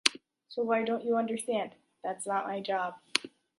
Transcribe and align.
So 0.49 0.63
why 0.63 0.83
don't 0.83 1.05
you 1.05 1.15
understand? 1.15 1.75
That's 2.03 2.25
not 2.25 2.47
my 2.47 2.59
job. 2.59 2.95